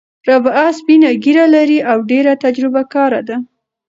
رابعه 0.27 0.67
سپینه 0.79 1.09
ږیره 1.23 1.45
لري 1.55 1.79
او 1.91 1.97
ډېره 2.09 2.33
تجربه 2.43 2.81
کاره 2.93 3.21
ده. 3.27 3.37